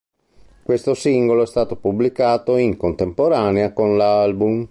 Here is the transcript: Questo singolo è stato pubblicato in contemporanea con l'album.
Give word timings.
Questo 0.63 0.95
singolo 0.95 1.43
è 1.43 1.45
stato 1.45 1.75
pubblicato 1.75 2.57
in 2.57 2.75
contemporanea 2.75 3.71
con 3.71 3.97
l'album. 3.97 4.59